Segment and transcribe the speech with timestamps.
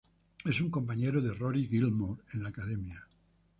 [0.45, 3.05] Es un compañero de Rory Gilmore en la Academia.